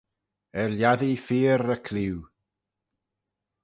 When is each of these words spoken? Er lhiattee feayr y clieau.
Er 0.61 0.69
lhiattee 0.75 1.17
feayr 1.25 1.61
y 1.75 1.77
clieau. 1.85 2.19